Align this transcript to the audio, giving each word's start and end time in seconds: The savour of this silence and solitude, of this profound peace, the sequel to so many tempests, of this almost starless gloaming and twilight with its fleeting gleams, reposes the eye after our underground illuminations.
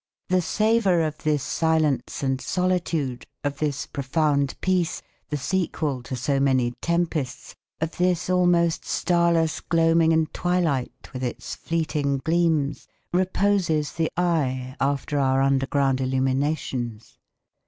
The 0.29 0.41
savour 0.41 1.01
of 1.01 1.19
this 1.19 1.43
silence 1.43 2.23
and 2.23 2.41
solitude, 2.41 3.27
of 3.43 3.59
this 3.59 3.85
profound 3.85 4.59
peace, 4.59 5.03
the 5.29 5.37
sequel 5.37 6.01
to 6.01 6.15
so 6.15 6.39
many 6.39 6.71
tempests, 6.81 7.53
of 7.79 7.97
this 7.97 8.27
almost 8.27 8.83
starless 8.83 9.59
gloaming 9.61 10.11
and 10.11 10.33
twilight 10.33 11.11
with 11.13 11.23
its 11.23 11.53
fleeting 11.53 12.17
gleams, 12.25 12.87
reposes 13.13 13.91
the 13.91 14.09
eye 14.17 14.75
after 14.79 15.19
our 15.19 15.43
underground 15.43 16.01
illuminations. 16.01 17.19